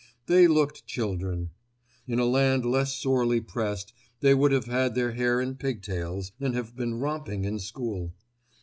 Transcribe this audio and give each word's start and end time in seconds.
They 0.25 0.47
looked 0.47 0.87
children. 0.87 1.51
In 2.07 2.17
a 2.17 2.25
land 2.25 2.65
less 2.65 2.91
sorely 2.95 3.39
pressed, 3.39 3.93
they 4.19 4.33
would 4.33 4.51
have 4.51 4.65
had 4.65 4.95
their 4.95 5.11
hair 5.11 5.39
in 5.39 5.53
pigtails 5.57 6.31
and 6.39 6.55
have 6.55 6.75
been 6.75 6.95
romping 6.95 7.45
in 7.45 7.59
school. 7.59 8.11